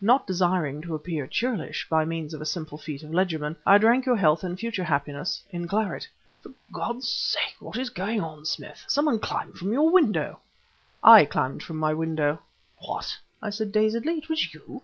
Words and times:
Not 0.00 0.26
desiring 0.26 0.80
to 0.82 0.96
appear 0.96 1.28
churlish, 1.28 1.88
by 1.88 2.04
means 2.04 2.34
of 2.34 2.40
a 2.40 2.44
simple 2.44 2.76
feat 2.76 3.04
of 3.04 3.12
legerdemain 3.14 3.54
I 3.64 3.78
drank 3.78 4.04
your 4.04 4.16
health 4.16 4.42
and 4.42 4.58
future 4.58 4.82
happiness 4.82 5.44
in 5.52 5.68
claret! 5.68 6.08
"For 6.42 6.50
God's 6.72 7.08
sake 7.08 7.54
what 7.60 7.76
is 7.76 7.88
going 7.88 8.20
on, 8.20 8.46
Smith? 8.46 8.84
Some 8.88 9.04
one 9.04 9.20
climbed 9.20 9.54
from 9.58 9.72
your 9.72 9.88
window." 9.92 10.40
"I 11.04 11.24
climbed 11.24 11.62
from 11.62 11.76
my 11.76 11.94
window!" 11.94 12.42
"What!" 12.78 13.16
I 13.40 13.50
said 13.50 13.70
dazedly 13.70 14.14
"it 14.18 14.28
was 14.28 14.52
you! 14.52 14.82